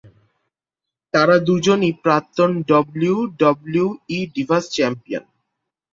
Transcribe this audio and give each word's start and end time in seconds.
তারা 1.13 1.35
দুজনই 1.47 1.91
প্রাক্তন 2.03 2.51
ডব্লিউডব্লিউই 2.69 4.19
ডিভাস 4.35 4.63
চ্যাম্পিয়ন। 4.75 5.23